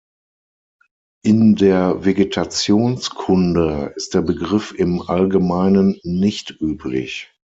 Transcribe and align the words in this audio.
In 1.23 1.55
der 1.57 2.03
Vegetationskunde 2.05 3.93
ist 3.97 4.15
der 4.15 4.21
Begriff 4.23 4.71
im 4.75 4.99
Allgemeinen 5.03 5.99
nicht 6.01 6.57
üblich. 6.59 7.29